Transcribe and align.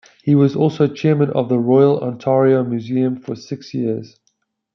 He 0.23 0.33
was 0.33 0.55
also 0.55 0.87
chairman 0.87 1.29
of 1.29 1.47
the 1.47 1.59
Royal 1.59 1.99
Ontario 1.99 2.63
Museum 2.63 3.17
for 3.17 3.35
six 3.35 3.71
years. 3.75 4.19